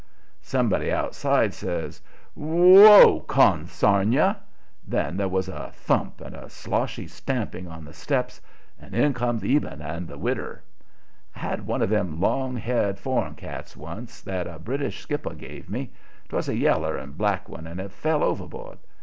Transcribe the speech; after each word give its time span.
Somebody 0.41 0.91
outside 0.91 1.53
says: 1.53 2.01
"Whoa, 2.33 3.19
consarn 3.27 4.11
you!" 4.11 4.33
Then 4.87 5.15
there 5.17 5.27
was 5.29 5.47
a 5.47 5.69
thump 5.75 6.21
and 6.21 6.35
a 6.35 6.49
sloshy 6.49 7.05
stamping 7.05 7.67
on 7.67 7.85
the 7.85 7.93
steps, 7.93 8.41
and 8.79 8.95
in 8.95 9.13
comes 9.13 9.43
Eben 9.43 9.79
and 9.79 10.07
the 10.07 10.17
widder. 10.17 10.63
I 11.35 11.39
had 11.41 11.67
one 11.67 11.83
of 11.83 11.89
them 11.91 12.19
long 12.19 12.55
haired, 12.55 12.97
foreign 12.97 13.35
cats 13.35 13.77
once 13.77 14.21
that 14.21 14.47
a 14.47 14.57
British 14.57 15.01
skipper 15.03 15.35
gave 15.35 15.69
me. 15.69 15.91
'Twas 16.29 16.49
a 16.49 16.55
yeller 16.57 16.97
and 16.97 17.15
black 17.15 17.47
one 17.47 17.67
and 17.67 17.79
it 17.79 17.91
fell 17.91 18.23
overboard. 18.23 18.79